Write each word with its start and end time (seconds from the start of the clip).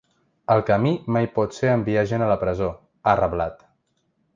El 0.53 0.63
camí 0.69 0.93
mai 1.17 1.29
pot 1.37 1.55
ser 1.59 1.71
enviar 1.75 2.07
gent 2.13 2.27
a 2.29 2.33
la 2.35 2.41
presó, 2.47 2.75
ha 3.13 3.19
reblat. 3.25 3.67